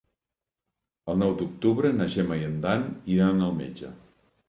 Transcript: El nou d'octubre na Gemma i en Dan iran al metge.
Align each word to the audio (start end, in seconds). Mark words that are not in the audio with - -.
El 1.13 1.19
nou 1.25 1.35
d'octubre 1.43 1.93
na 2.01 2.09
Gemma 2.17 2.41
i 2.43 2.49
en 2.51 2.59
Dan 2.67 2.91
iran 3.19 3.49
al 3.53 3.59
metge. 3.65 3.97